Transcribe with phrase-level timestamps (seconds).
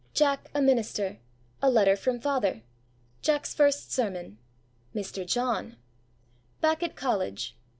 [0.15, 1.19] Jack a minister.
[1.61, 2.63] A letter from father.
[3.21, 4.39] Jack's first sermon.
[4.95, 5.23] "Mr.
[5.27, 5.77] John."
[6.59, 7.55] Back at college.